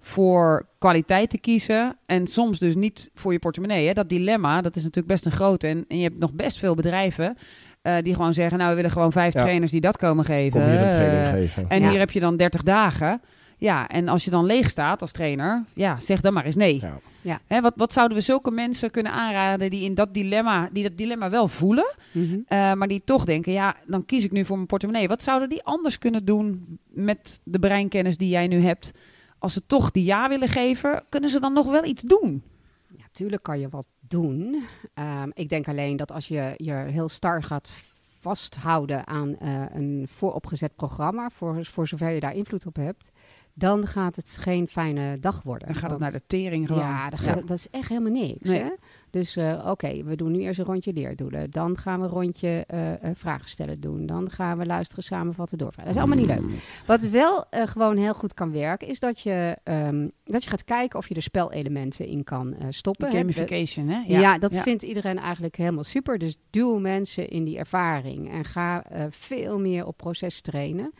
[0.00, 3.86] voor kwaliteit te kiezen en soms dus niet voor je portemonnee.
[3.86, 3.92] Hè?
[3.92, 5.66] Dat dilemma, dat is natuurlijk best een grote.
[5.66, 7.36] En, en je hebt nog best veel bedrijven
[7.82, 9.40] eh, die gewoon zeggen, nou we willen gewoon vijf Ja.
[9.40, 10.60] trainers die dat komen geven.
[10.60, 11.68] Kom hier een training Eh, geven?
[11.68, 11.90] En Ja.
[11.90, 13.20] hier heb je dan 30 dagen.
[13.58, 16.82] Ja, en als je dan leeg staat als trainer, ja, zeg dan maar eens nee.
[17.22, 17.40] Ja.
[17.46, 20.96] Hè, wat, wat zouden we zulke mensen kunnen aanraden die in dat dilemma, die dat
[20.96, 22.38] dilemma wel voelen, Mhm.
[22.46, 25.08] eh, maar die toch denken, ja, dan kies ik nu voor mijn portemonnee.
[25.08, 28.92] Wat zouden die anders kunnen doen met de breinkennis die jij nu hebt?
[29.38, 32.42] Als ze toch die ja willen geven, kunnen ze dan nog wel iets doen?
[32.96, 34.64] Ja, tuurlijk kan je wat doen.
[34.94, 37.70] Ehm, ik denk alleen dat als je je heel star gaat
[38.20, 43.10] vasthouden aan eh, een vooropgezet programma, voor, voor zover je daar invloed op hebt,
[43.54, 45.68] dan gaat het geen fijne dag worden.
[45.68, 46.82] Dan gaat het naar de tering gewoon.
[46.82, 48.48] Ja, gaat dat is echt helemaal niks.
[48.48, 48.62] Nee.
[48.62, 48.70] Hè?
[49.10, 51.50] Dus eh, oké, we doen nu eerst een rondje leerdoelen.
[51.50, 54.06] Dan gaan we een rondje eh, vragen stellen doen.
[54.06, 55.94] Dan gaan we luisteren, samenvatten, doorvragen.
[55.94, 56.62] Dat is allemaal niet leuk.
[56.86, 60.98] Wat wel gewoon heel goed kan werken, is dat je, ehm, dat je gaat kijken
[60.98, 63.10] of je er spelelementen in kan stoppen.
[63.10, 64.02] Gamification, hè?
[64.06, 66.18] Ja, dat vindt iedereen eigenlijk helemaal super.
[66.18, 70.92] Dus duw mensen in die ervaring en ga veel meer op proces trainen.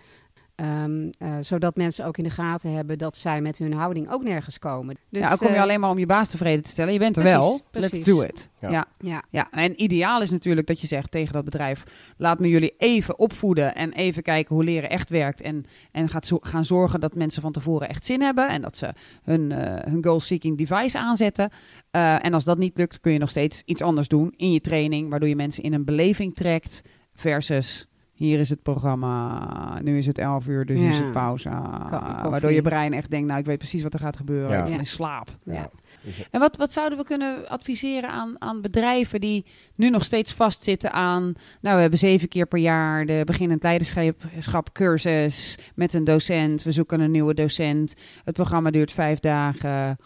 [0.61, 4.23] Ehm, eh, zodat mensen ook in de gaten hebben dat zij met hun houding ook
[4.23, 4.97] nergens komen.
[5.11, 6.93] Dus, ja, dan kom je eh, alleen maar om je baas tevreden te stellen.
[6.93, 7.61] Je bent er precies, wel.
[7.71, 7.91] precies.
[7.91, 8.51] Let's do it.
[8.61, 8.71] Ja.
[8.71, 8.87] Ja.
[8.99, 11.85] Ja, Ja, en ideaal is natuurlijk dat je zegt tegen dat bedrijf:
[12.17, 15.41] laat me jullie even opvoeden en even kijken hoe leren echt werkt.
[15.41, 18.77] En, en gaat zo, gaan zorgen dat mensen van tevoren echt zin hebben en dat
[18.77, 18.93] ze
[19.23, 21.51] hun, eh, hun goal-seeking device aanzetten.
[21.91, 24.61] Eh, en als dat niet lukt, kun je nog steeds iets anders doen in je
[24.61, 26.83] training, waardoor je mensen in een beleving trekt.
[27.15, 27.90] Versus
[28.27, 31.49] hier is het programma, nu is het 11 uur, dus nu is het pauze.
[31.91, 32.31] koffie.
[32.31, 34.69] waardoor je brein echt denkt: nou, ik weet precies wat er gaat gebeuren.
[34.71, 34.79] Ja.
[34.79, 35.29] In slaap.
[35.45, 35.71] ja.
[36.03, 40.05] Is het- En wat, wat zouden we kunnen adviseren aan, aan bedrijven die nu nog
[40.05, 41.33] steeds vastzitten aan...
[41.61, 46.63] Nou, we hebben zeven keer per jaar de beginnend leiderschap cursus met een docent.
[46.63, 47.95] We zoeken een nieuwe docent.
[48.25, 49.97] Het programma duurt vijf dagen.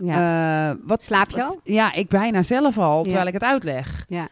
[0.00, 0.70] ja.
[0.70, 1.60] Eh, wat, Slaap je wat- al?
[1.64, 4.04] Ja, ik bijna zelf al, terwijl ik het uitleg.
[4.08, 4.28] Ja.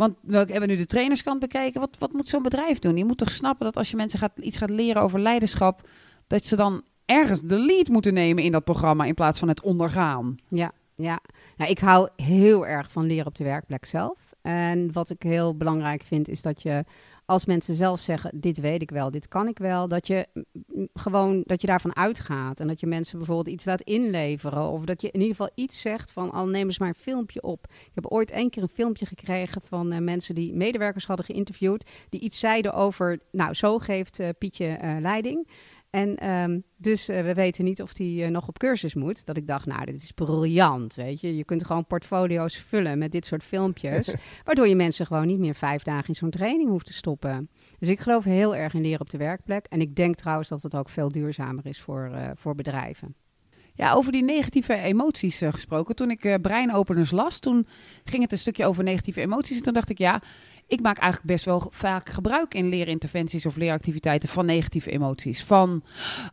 [0.00, 1.80] Want we hebben nu de trainerskant bekeken.
[1.80, 2.96] Wat, wat moet zo'n bedrijf doen?
[2.96, 5.88] Je moet toch snappen dat als je mensen gaat, iets gaat leren over leiderschap...
[6.26, 9.04] dat ze dan ergens de lead moeten nemen in dat programma...
[9.04, 10.38] in plaats van het ondergaan.
[10.48, 11.20] Ja, ja.
[11.56, 14.18] Nou, ik hou heel erg van leren op de werkplek zelf.
[14.42, 16.84] En wat ik heel belangrijk vind, is dat je
[17.30, 20.88] als mensen zelf zeggen, dit weet ik wel, dit kan ik wel, dat je mm,
[20.94, 25.00] gewoon dat je daarvan uitgaat en dat je mensen bijvoorbeeld iets laat inleveren of dat
[25.00, 27.66] je in ieder geval iets zegt van al neem eens maar een filmpje op.
[27.70, 31.90] Ik heb ooit één keer een filmpje gekregen van eh, mensen die medewerkers hadden geïnterviewd
[32.08, 35.48] die iets zeiden over, nou zo geeft eh, Pietje eh, leiding.
[35.90, 39.26] En ehm, dus eh, we weten niet of die eh, nog op cursus moet.
[39.26, 41.36] Dat ik dacht, nou, dit is briljant, weet je.
[41.36, 44.14] Je kunt gewoon portfolio's vullen met dit soort filmpjes.
[44.44, 47.50] waardoor je mensen gewoon niet meer vijf dagen in zo'n training hoeft te stoppen.
[47.78, 49.66] Dus ik geloof heel erg in leren op de werkplek.
[49.66, 53.14] En ik denk trouwens dat het ook veel duurzamer is voor, eh, voor bedrijven.
[53.74, 55.94] Ja, over die negatieve emoties gesproken.
[55.94, 57.66] Toen ik breinopeners las, toen
[58.04, 59.56] ging het een stukje over negatieve emoties.
[59.56, 60.22] En toen dacht ik, ja,
[60.70, 65.44] ik maak eigenlijk best wel vaak gebruik in leerinterventies of leeractiviteiten van negatieve emoties.
[65.44, 65.82] Van,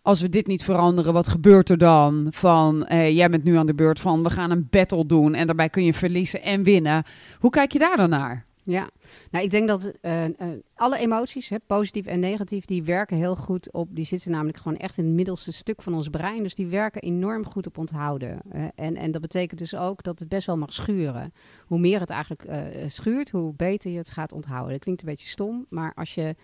[0.01, 2.27] als we dit niet veranderen, wat gebeurt er dan?
[2.29, 5.45] Van, eh, jij bent nu aan de beurt van, we gaan een battle doen en
[5.45, 7.03] daarbij kun je verliezen en winnen.
[7.39, 8.46] Hoe kijk je daar dan naar?
[8.69, 8.89] Ja,
[9.31, 10.31] nou ik denk dat uh, uh,
[10.75, 13.95] alle emoties, hè, positief en negatief, die werken heel goed op.
[13.95, 16.43] Die zitten namelijk gewoon echt in het middelste stuk van ons brein.
[16.43, 18.41] Dus die werken enorm goed op onthouden.
[18.75, 21.33] En, en dat betekent dus ook dat het best wel mag schuren.
[21.65, 22.49] Hoe meer het eigenlijk
[22.87, 24.71] schuurt, hoe beter je het gaat onthouden.
[24.71, 26.35] Dat klinkt een beetje stom, maar als je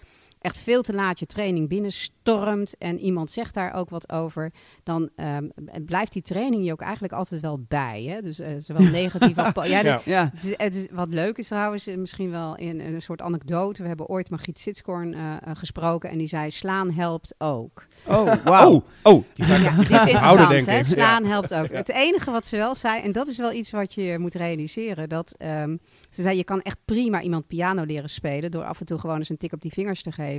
[0.43, 4.51] echt veel te laat je training binnenstormt en iemand zegt daar ook wat over,
[4.83, 5.51] dan um,
[5.85, 8.03] blijft die training je ook eigenlijk altijd wel bij.
[8.03, 8.21] Hè?
[8.21, 9.67] Dus uh, zowel negatief als...
[9.67, 10.01] Ja, ja.
[10.05, 10.29] ja.
[10.33, 13.81] Het is, het is, wat leuk is trouwens, misschien wel in een soort anekdote.
[13.81, 17.85] We hebben ooit Margriet Sitskoorn uh, gesproken en die zei slaan helpt ook.
[18.07, 18.73] Oh, wauw.
[18.73, 19.23] Oh, oh.
[19.33, 20.83] Die, ja, die is interessant, hè?
[20.83, 21.71] Slaan helpt ook.
[21.71, 25.09] Het enige wat ze wel zei, en dat is wel iets wat je moet realiseren,
[25.09, 25.79] dat um,
[26.09, 29.17] ze zei je kan echt prima iemand piano leren spelen door af en toe gewoon
[29.17, 30.32] eens een tik op die vingers te geven.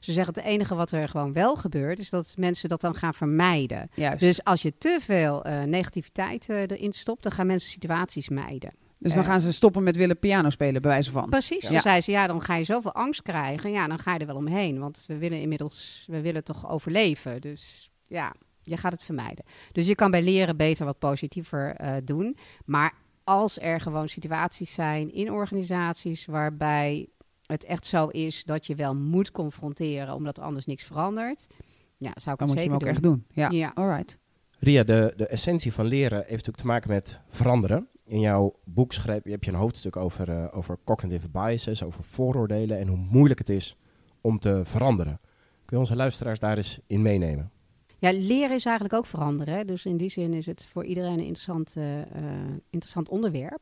[0.00, 3.14] Ze zeggen het enige wat er gewoon wel gebeurt, is dat mensen dat dan gaan
[3.14, 3.90] vermijden.
[3.94, 4.20] Juist.
[4.20, 8.72] Dus als je te veel uh, negativiteit uh, erin stopt, dan gaan mensen situaties mijden.
[8.98, 11.28] Dus dan gaan ze stoppen met willen piano spelen, bij wijze van.
[11.28, 11.62] Precies.
[11.62, 11.70] Ja.
[11.70, 13.70] Dan zei ze, ja, dan ga je zoveel angst krijgen.
[13.70, 14.78] Ja, dan ga je er wel omheen.
[14.78, 17.40] Want we willen inmiddels, we willen toch overleven.
[17.40, 19.44] Dus ja, je gaat het vermijden.
[19.72, 22.36] Dus je kan bij leren beter wat positiever uh, doen.
[22.64, 27.08] Maar als er gewoon situaties zijn in organisaties waarbij
[27.50, 31.46] het echt zo is dat je wel moet confronteren, omdat anders niks verandert.
[31.96, 32.88] Ja, zou ik Dan moet je zeker hem ook doen.
[32.90, 33.24] echt doen.
[33.32, 33.72] Ja, Ja.
[33.74, 34.18] alright.
[34.58, 37.88] Ria, de, de essentie van leren heeft natuurlijk te maken met veranderen.
[38.04, 42.78] In jouw boek schrijf, heb je een hoofdstuk over, eh, over cognitive biases, over vooroordelen
[42.78, 43.76] en hoe moeilijk het is
[44.20, 45.20] om te veranderen.
[45.64, 47.50] Kun je onze luisteraars daar eens in meenemen?
[47.98, 49.66] Ja, leren is eigenlijk ook veranderen.
[49.66, 51.84] Dus in die zin is het voor iedereen een interessant, eh,
[52.70, 53.60] interessant onderwerp.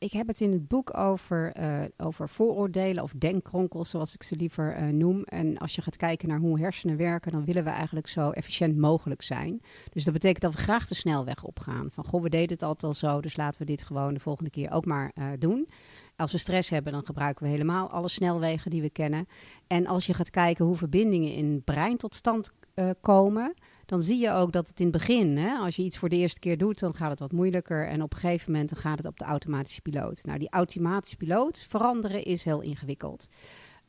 [0.00, 4.36] Ik heb het in het boek over, uh, over vooroordelen of denkkronkels, zoals ik ze
[4.36, 5.22] liever uh, noem.
[5.22, 8.76] En als je gaat kijken naar hoe hersenen werken, dan willen we eigenlijk zo efficiënt
[8.76, 9.62] mogelijk zijn.
[9.92, 11.90] Dus dat betekent dat we graag de snelweg opgaan.
[11.90, 14.50] Van goh, we deden het altijd al zo, dus laten we dit gewoon de volgende
[14.50, 15.68] keer ook maar uh, doen.
[16.16, 19.26] Als we stress hebben, dan gebruiken we helemaal alle snelwegen die we kennen.
[19.66, 22.52] En als je gaat kijken hoe verbindingen in het brein tot stand
[23.00, 23.54] komen,
[23.90, 26.16] dan zie je ook dat het in het begin, hè, als je iets voor de
[26.16, 27.86] eerste keer doet, dan gaat het wat moeilijker.
[27.86, 30.24] En op een gegeven moment dan gaat het op de automatische piloot.
[30.24, 33.28] Nou, die automatische piloot veranderen is heel ingewikkeld.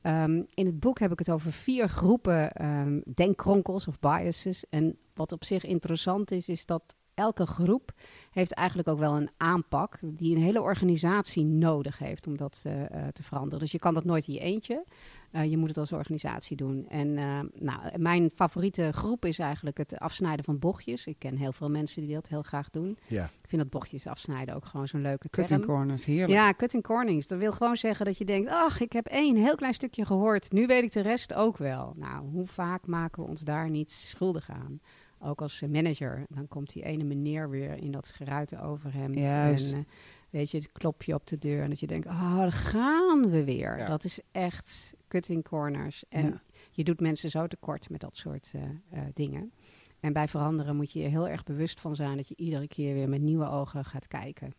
[0.03, 4.65] Um, in het boek heb ik het over vier groepen um, denkkronkels of biases.
[4.69, 7.91] En wat op zich interessant is, is dat elke groep
[8.31, 12.79] heeft eigenlijk ook wel een aanpak die een hele organisatie nodig heeft om dat uh,
[12.79, 13.60] uh, te veranderen.
[13.60, 14.86] Dus je kan dat nooit in je eentje.
[15.31, 16.86] Uh, je moet het als organisatie doen.
[16.89, 21.07] En uh, nou, mijn favoriete groep is eigenlijk het afsnijden van bochtjes.
[21.07, 22.97] Ik ken heel veel mensen die dat heel graag doen.
[23.07, 23.23] Ja.
[23.23, 25.47] Ik vind dat bochtjes afsnijden ook gewoon zo'n leuke term.
[25.47, 26.31] Cutting corners, heerlijk.
[26.31, 27.27] Ja, cutting corners.
[27.27, 30.51] Dat wil gewoon zeggen dat je denkt, ach, ik heb één heel klein stukje gehoord.
[30.51, 31.93] Nu weet ik de rest ook wel.
[31.95, 34.81] Nou, hoe vaak maken we ons daar niet schuldig aan?
[35.23, 39.15] Ook als manager, dan komt die ene meneer weer in dat geruite overhemd.
[39.17, 39.73] Juist.
[39.73, 39.84] En, uh,
[40.29, 43.43] weet je, het klopje op de deur en dat je denkt, oh, daar gaan we
[43.43, 43.77] weer.
[43.77, 43.88] Ja.
[43.88, 46.03] Dat is echt cutting corners.
[46.10, 46.41] En Ja.
[46.71, 49.51] je doet mensen zo tekort met dat soort uh, uh, dingen.
[49.99, 52.93] En bij veranderen moet je je heel erg bewust van zijn dat je iedere keer
[52.93, 54.53] weer met nieuwe ogen gaat kijken.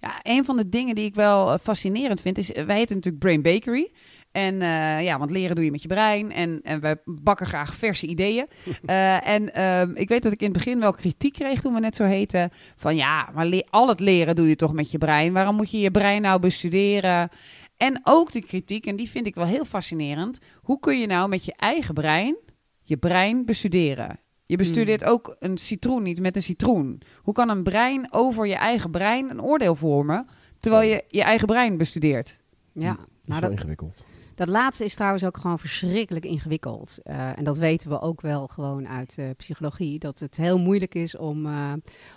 [0.00, 3.42] Ja, een van de dingen die ik wel fascinerend vind is, wij heten natuurlijk Brain
[3.42, 3.90] Bakery.
[4.32, 6.32] En uh, ja, want leren doe je met je brein.
[6.32, 8.46] En, en wij bakken graag verse ideeën.
[8.86, 11.80] uh, en um, ik weet dat ik in het begin wel kritiek kreeg toen we
[11.80, 12.50] net zo heten.
[12.76, 15.32] Van ja, maar al het leren doe je toch met je brein.
[15.32, 17.28] Waarom moet je je brein nou bestuderen?
[17.76, 20.38] En ook de kritiek, en die vind ik wel heel fascinerend.
[20.62, 22.36] Hoe kun je nou met je eigen brein
[22.82, 24.20] je brein bestuderen?
[24.46, 25.10] Je bestudeert hmm.
[25.10, 27.02] ook een citroen niet met een citroen.
[27.22, 30.26] Hoe kan een brein over je eigen brein een oordeel vormen,
[30.60, 32.38] terwijl je je eigen brein bestudeert?
[32.72, 34.04] Ja, Dat is nou, wel dat, ingewikkeld.
[34.38, 36.98] Dat laatste is trouwens ook gewoon verschrikkelijk ingewikkeld.
[37.04, 39.98] Uh, en dat weten we ook wel gewoon uit uh, psychologie.
[39.98, 41.72] Dat het heel moeilijk is om, uh,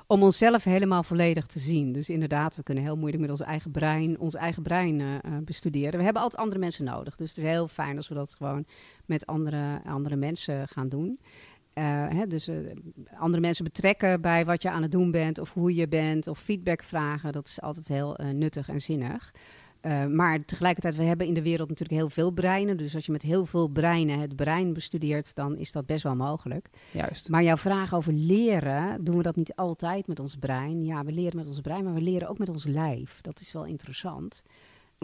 [0.07, 1.91] om onszelf helemaal volledig te zien.
[1.91, 5.97] Dus inderdaad, we kunnen heel moeilijk met ons eigen brein, ons eigen brein bestuderen.
[5.97, 7.15] We hebben altijd andere mensen nodig.
[7.15, 8.65] Dus het is heel fijn als we dat gewoon
[9.05, 11.19] met andere, andere mensen gaan doen.
[11.73, 12.49] Hè, dus
[13.17, 16.39] andere mensen betrekken bij wat je aan het doen bent, of hoe je bent, of
[16.39, 17.31] feedback vragen.
[17.31, 19.31] Dat is altijd heel nuttig en zinnig.
[19.81, 22.77] Uh, maar tegelijkertijd, we hebben in de wereld natuurlijk heel veel breinen.
[22.77, 26.15] Dus als je met heel veel breinen het brein bestudeert, dan is dat best wel
[26.15, 26.69] mogelijk.
[26.91, 27.29] Juist.
[27.29, 30.85] Maar jouw vraag over leren, doen we dat niet altijd met ons brein?
[30.85, 33.21] Ja, we leren met ons brein, maar we leren ook met ons lijf.
[33.21, 34.43] Dat is wel interessant.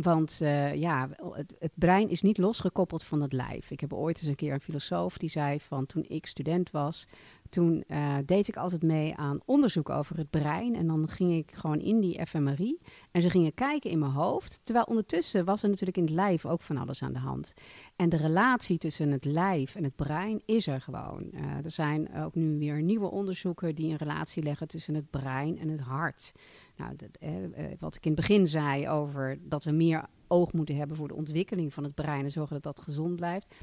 [0.01, 3.71] Want uh, ja, het, het, brein is niet losgekoppeld van het lijf.
[3.71, 7.07] Ik heb ooit eens een keer een filosoof die zei van toen ik student was,
[7.49, 10.75] toen uh, deed ik altijd mee aan onderzoek over het brein.
[10.75, 12.79] En dan ging ik gewoon in die fMRI.
[13.11, 14.59] En ze gingen kijken in mijn hoofd.
[14.63, 17.53] Terwijl ondertussen was er natuurlijk in het lijf ook van alles aan de hand.
[17.95, 21.29] En de relatie tussen het lijf en het brein is er gewoon.
[21.33, 25.59] Uh, er zijn ook nu weer nieuwe onderzoeken die een relatie leggen tussen het brein
[25.59, 26.31] en het hart.
[26.77, 27.29] Nou, dat, eh,
[27.79, 31.15] wat ik in het begin zei over dat we meer oog moeten hebben voor de
[31.15, 33.55] ontwikkeling van het brein en zorgen dat dat gezond blijft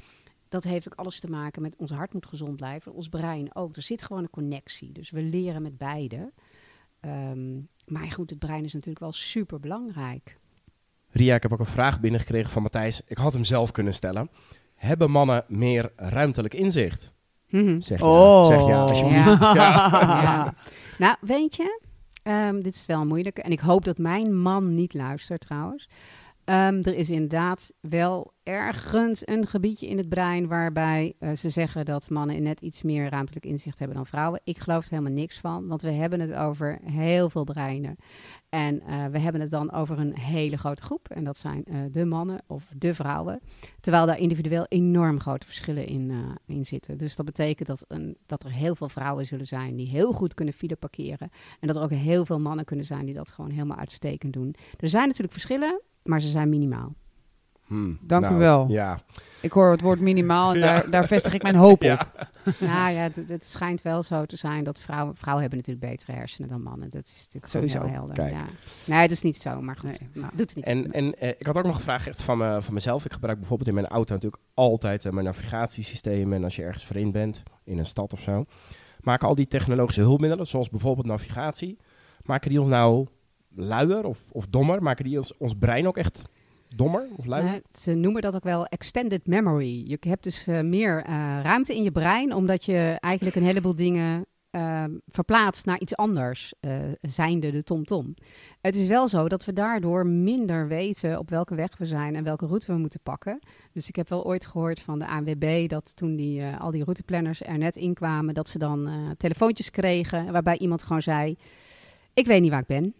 [0.49, 3.75] dat heeft ook alles te maken met ons hart moet gezond blijven, ons brein ook.
[3.75, 6.31] Er zit gewoon een connectie, dus we leren met beide.
[7.01, 10.37] Um, maar goed, het brein is natuurlijk wel super belangrijk.
[11.09, 13.01] Ria, ik heb ook een vraag binnengekregen van Matthijs.
[13.05, 14.29] Ik had hem zelf kunnen stellen.
[14.75, 17.11] Hebben mannen meer ruimtelijk inzicht?
[17.49, 17.81] Mm-hmm.
[17.81, 18.47] Zeg, oh.
[18.49, 19.39] ja, zeg ja, alsjeblieft.
[19.39, 19.89] Ja.
[20.21, 20.55] ja.
[20.97, 21.81] Nou, weet je,
[22.27, 23.37] um, dit is wel moeilijk.
[23.37, 25.87] En ik hoop dat mijn man niet luistert trouwens.
[26.49, 31.85] Um, er is inderdaad wel ergens een gebiedje in het brein waarbij uh, ze zeggen
[31.85, 34.41] dat mannen net iets meer ruimtelijk inzicht hebben dan vrouwen.
[34.43, 37.95] Ik geloof er helemaal niks van, want we hebben het over heel veel breinen.
[38.49, 41.09] En uh, we hebben het dan over een hele grote groep.
[41.09, 43.39] En dat zijn uh, de mannen of de vrouwen.
[43.79, 46.11] Terwijl daar individueel enorm grote verschillen in,
[46.45, 46.97] in zitten.
[46.97, 50.33] Dus dat betekent dat, een, dat er heel veel vrouwen zullen zijn die heel goed
[50.33, 51.29] kunnen file parkeren.
[51.59, 54.55] En dat er ook heel veel mannen kunnen zijn die dat gewoon helemaal uitstekend doen.
[54.79, 56.93] Er zijn natuurlijk verschillen maar ze zijn minimaal.
[57.65, 58.65] Hmm, Dank nou, u wel.
[58.69, 58.99] Ja.
[59.41, 61.93] Ik hoor het woord minimaal en daar, daar vestig ik mijn hoop Ja.
[61.93, 62.27] op.
[62.59, 66.11] nou ja, het, het schijnt wel zo te zijn dat vrouwen, vrouwen hebben natuurlijk betere
[66.11, 66.89] hersenen dan mannen.
[66.89, 67.81] Dat is natuurlijk Sowieso.
[67.81, 68.15] heel helder.
[68.15, 68.33] Kijk.
[68.33, 68.45] Ja.
[68.85, 69.89] Nee, dat is niet zo, maar goed.
[69.99, 70.09] Nee.
[70.13, 70.65] Nou, doet het niet.
[70.65, 73.05] En, en eh, ik had ook nog een vraag echt van, me, van mezelf.
[73.05, 76.33] Ik gebruik bijvoorbeeld in mijn auto natuurlijk altijd eh, mijn navigatiesysteem.
[76.33, 78.45] En als je ergens vreemd bent, in een stad of zo,
[79.01, 81.77] maken al die technologische hulpmiddelen, zoals bijvoorbeeld navigatie,
[82.23, 83.07] maken die ons nou
[83.55, 84.83] luier of, of dommer?
[84.83, 86.23] Maken die ons, ons brein ook echt
[86.75, 87.45] dommer of luier?
[87.45, 89.83] Nou, ze noemen dat ook wel extended memory.
[89.85, 93.75] Je hebt dus eh, meer eh, ruimte in je brein, omdat je eigenlijk een heleboel
[93.75, 98.13] dingen uh, verplaatst naar iets anders, uh, zijnde de TomTom.
[98.61, 102.23] Het is wel zo dat we daardoor minder weten op welke weg we zijn en
[102.23, 103.39] welke route we moeten pakken.
[103.71, 107.41] Dus ik heb wel ooit gehoord van de ANWB dat toen die, al die routeplanners
[107.43, 111.37] er net inkwamen, dat ze dan telefoontjes kregen waarbij iemand gewoon zei:
[112.13, 112.93] Ik weet niet waar ik ben.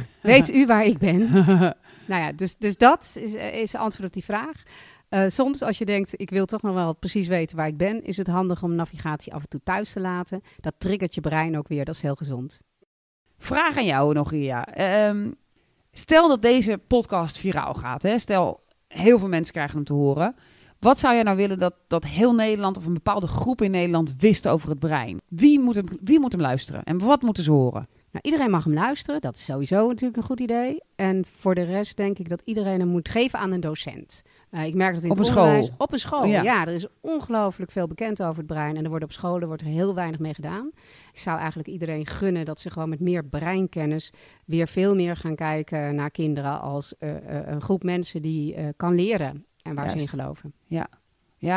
[0.20, 1.30] Weet u waar ik ben?
[2.10, 4.62] nou ja, dus, dus dat is, is antwoord op die vraag.
[5.10, 8.04] Uh, soms als je denkt, ik wil toch nog wel precies weten waar ik ben,
[8.04, 10.42] is het handig om navigatie af en toe thuis te laten.
[10.60, 12.60] Dat triggert je brein ook weer, dat is heel gezond.
[13.38, 14.66] Vraag aan jou nog, Ria.
[15.08, 15.34] Um,
[15.92, 18.02] stel dat deze podcast viraal gaat.
[18.02, 18.18] Hè?
[18.18, 20.34] Stel, heel veel mensen krijgen hem te horen.
[20.78, 24.14] Wat zou jij nou willen dat, dat heel Nederland of een bepaalde groep in Nederland
[24.18, 25.20] wist over het brein?
[25.28, 27.88] Wie moet hem, wie moet hem luisteren en wat moeten ze horen?
[28.12, 30.82] Nou, iedereen mag hem luisteren, dat is sowieso natuurlijk een goed idee.
[30.96, 34.22] En voor de rest denk ik dat iedereen hem moet geven aan een docent.
[34.50, 35.78] Uh, ik merk dat in op het een onderwijs, school.
[35.78, 36.42] Op een school, Ja.
[36.42, 36.66] ja.
[36.66, 38.76] Er is ongelooflijk veel bekend over het brein.
[38.76, 40.70] En er wordt op scholen wordt er heel weinig mee gedaan.
[41.12, 44.12] Ik zou eigenlijk iedereen gunnen dat ze gewoon met meer breinkennis...
[44.44, 48.94] weer veel meer gaan kijken naar kinderen als uh, uh, een groep mensen die kan
[48.94, 49.46] leren.
[49.62, 50.52] En waar ze in geloven.
[50.66, 50.88] Ja,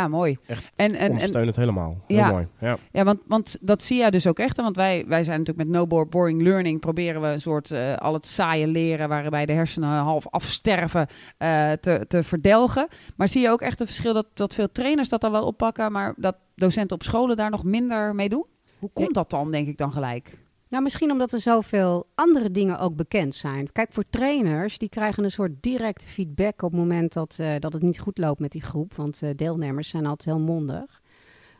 [0.08, 0.38] mooi.
[0.48, 1.98] Echt en, en, en, helemaal.
[2.08, 2.32] Heel Ja.
[2.32, 2.48] mooi.
[2.60, 2.78] Ja.
[2.92, 4.58] Ja, want, want dat zie jij dus ook echt.
[4.58, 4.64] hè?
[4.64, 6.80] Want wij, wij zijn natuurlijk met No Bo- Boring Learning...
[6.80, 9.10] proberen we een soort eh, al het saaie leren...
[9.10, 12.88] waarbij de hersenen half afsterven eh, te, te verdelgen.
[13.16, 15.92] Maar zie je ook echt een verschil dat, dat veel trainers dat dan wel oppakken...
[15.92, 18.46] maar dat docenten op scholen daar nog minder mee doen?
[18.80, 20.38] Hoe komt dat dan, denk ik dan gelijk?
[20.70, 23.72] Nou, misschien omdat er zoveel andere dingen ook bekend zijn.
[23.72, 27.74] Kijk, voor trainers, die krijgen een soort directe feedback op het moment dat, uh, dat
[27.74, 28.94] het niet goed loopt met die groep.
[28.96, 31.02] Want uh, deelnemers zijn altijd heel mondig.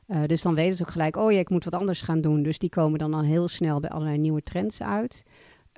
[0.08, 2.44] Uh, dus dan weten ze ook gelijk, oh ja, ik moet wat anders gaan doen.
[2.44, 5.24] Dus die komen dan al heel snel bij allerlei nieuwe trends uit.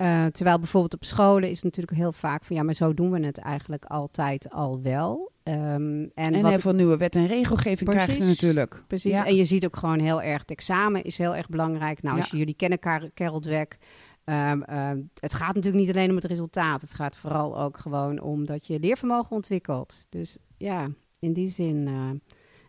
[0.01, 3.11] Uh, terwijl bijvoorbeeld op scholen is het natuurlijk heel vaak van ja, maar zo doen
[3.11, 5.31] we het eigenlijk altijd al wel.
[5.43, 8.03] Um, en En wat heel veel nieuwe wet en regelgeving Precies.
[8.03, 8.83] krijgen ze natuurlijk.
[8.87, 9.11] Precies.
[9.11, 9.25] Ja.
[9.25, 12.01] En je ziet ook gewoon heel erg, het examen is heel erg belangrijk.
[12.01, 13.77] Nou, als je jullie kennen Kar- Carol Dweck.
[14.23, 16.81] Ehm, ehm, het gaat natuurlijk niet alleen om het resultaat.
[16.81, 20.05] Het gaat vooral ook gewoon om dat je leervermogen ontwikkelt.
[20.09, 22.09] Dus ja, in die zin eh,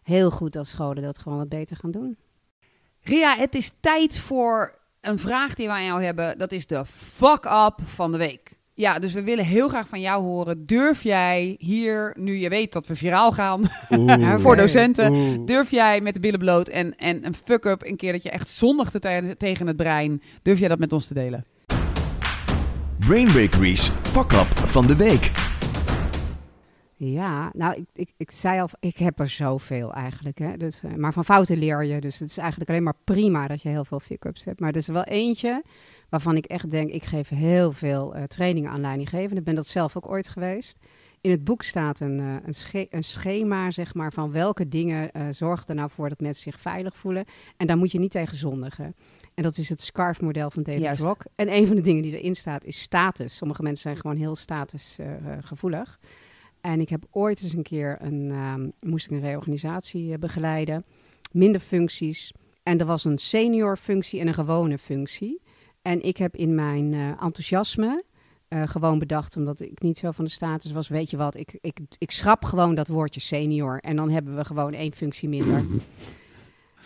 [0.03, 2.17] heel goed dat scholen dat gewoon wat beter gaan doen.
[3.01, 6.39] Ria, het is tijd voor een vraag die wij aan jou hebben.
[6.39, 6.83] Dat is de
[7.17, 8.57] fuck-up van de week.
[8.75, 10.67] Ja, dus we willen heel graag van jou horen.
[10.67, 14.35] Durf jij hier, nu je weet dat we viraal gaan Oeh.
[14.43, 15.47] voor docenten, Oeh.
[15.47, 18.49] durf jij met de billen bloot en, en een fuck-up, een keer dat je echt
[18.49, 21.45] zondigde te- tegen het brein, durf jij dat met ons te delen?
[22.99, 25.48] Brain Bakery's Fuck Up van de week.
[27.01, 30.39] Ja, nou, ik, ik, ik zei al, ik heb er zoveel eigenlijk.
[30.39, 30.57] Hè?
[30.57, 32.01] Dus, eh, maar van fouten leer je.
[32.01, 34.61] Dus het is eigenlijk alleen maar prima dat je heel veel fuck-ups hebt.
[34.61, 35.63] Maar er is wel eentje
[36.09, 39.39] waarvan ik echt denk, ik geef heel veel eh, trainingen aan leidinggevenden.
[39.39, 40.79] Ik ben dat zelf ook ooit geweest.
[41.21, 45.13] In het boek staat een, eh, een, sche- een schema, zeg maar, van welke dingen
[45.13, 47.25] eh zorgen er nou voor dat mensen zich veilig voelen.
[47.57, 48.95] En daar moet je niet tegen zondigen.
[49.35, 51.03] En dat is het SCARF-model van David Juist.
[51.03, 51.23] Rock.
[51.35, 53.37] En een van de dingen die erin staat is status.
[53.37, 55.99] Sommige mensen zijn gewoon heel statusgevoelig.
[56.61, 60.85] En ik heb ooit eens een keer een, ehm, moest ik een reorganisatie eh, begeleiden.
[61.33, 62.33] Minder functies.
[62.63, 65.43] En er was een senior functie en een gewone functie.
[65.83, 68.05] En ik heb in mijn eh, enthousiasme
[68.49, 71.59] eh, gewoon bedacht, omdat ik niet zo van de status was, weet je wat, ik,
[71.61, 73.79] ik, ik schrap gewoon dat woordje senior.
[73.79, 75.65] En dan hebben we gewoon één functie minder.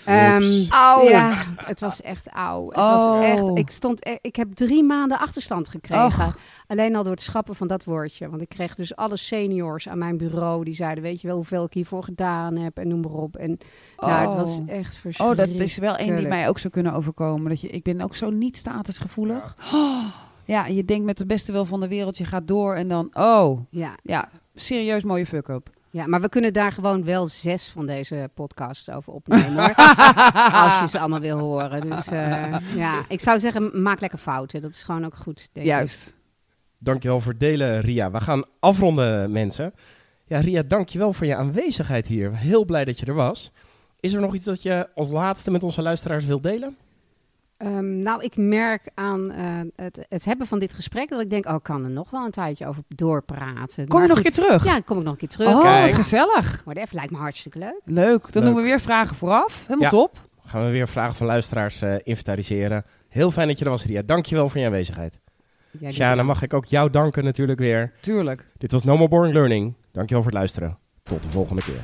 [0.05, 1.09] Ehm, Auw.
[1.09, 2.69] Ja, het was echt auw.
[2.69, 3.07] Het Oh.
[3.07, 6.05] was echt, ik, stond, e- ik heb drie maanden achterstand gekregen.
[6.27, 6.37] Och.
[6.67, 8.29] Alleen al door het schrappen van dat woordje.
[8.31, 10.65] Want ik kreeg dus alle seniors aan mijn bureau.
[10.65, 13.37] Die zeiden, weet je wel hoeveel ik hiervoor gedaan heb en noem maar op.
[13.37, 13.59] En
[13.97, 15.51] nou, het was echt Oh, verschrikkelijk.
[15.53, 17.49] dat is wel één die mij ook zou kunnen overkomen.
[17.49, 19.57] Dat je, ik ben ook zo niet statusgevoelig.
[19.73, 20.05] Oh,
[20.45, 23.09] ja, je denkt met de beste wil van de wereld, je gaat door en dan,
[23.13, 25.71] oh, Ja, ja, serieus mooie fuck-up.
[25.93, 29.75] Ja, maar we kunnen daar gewoon wel zes van deze podcasts over opnemen hoor.
[30.63, 31.91] Als je ze allemaal wil horen.
[31.91, 34.61] Dus eh, ja, ik zou zeggen, maak lekker fouten.
[34.61, 35.73] Dat is gewoon ook goed, denk ik.
[35.73, 36.15] Juist.
[36.79, 38.11] Dankjewel voor het delen, Ria.
[38.11, 39.75] We gaan afronden, mensen.
[40.27, 42.37] Ja, Ria, dankjewel voor je aanwezigheid hier.
[42.37, 43.53] Heel blij dat je er was.
[44.01, 46.77] Is er nog iets dat je als laatste met onze luisteraars wilt delen?
[47.63, 49.45] Ehm, nou, ik merk aan eh,
[49.77, 52.25] het, het hebben van dit gesprek dat ik denk, oh, ik kan er nog wel
[52.25, 53.89] een tijdje over doorpraten.
[53.89, 54.65] Kom je Maar nog een keer terug?
[54.65, 55.49] Ja, kom ik nog een keer terug.
[55.49, 55.87] Oh, Kijk.
[55.87, 56.63] wat gezellig.
[56.65, 57.81] Whatever, lijkt me hartstikke leuk.
[57.85, 58.33] Leuk.
[58.33, 58.53] Dan Leuk.
[58.53, 59.61] doen we weer vragen vooraf.
[59.67, 59.89] Helemaal Ja.
[59.89, 60.19] top.
[60.47, 62.85] Gaan we weer vragen van luisteraars eh, inventariseren.
[63.09, 64.03] Heel fijn dat je er was, Ria.
[64.07, 65.21] Dankjewel voor je aanwezigheid.
[65.71, 66.33] Ja, Sjana, bedankt.
[66.33, 67.93] mag ik ook jou danken natuurlijk weer.
[68.01, 68.47] Tuurlijk.
[68.59, 69.75] Dit was No More Boring Learning.
[69.93, 70.79] Dankjewel voor het luisteren.
[71.03, 71.81] Tot de volgende keer.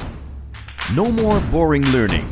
[0.95, 2.25] No more boring learning.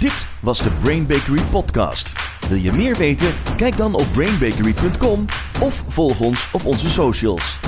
[0.00, 2.27] Dit was de Brain Bakery podcast.
[2.48, 3.34] Wil je meer weten?
[3.56, 5.24] Kijk dan op brainbakery.com
[5.60, 7.58] of volg ons op onze socials.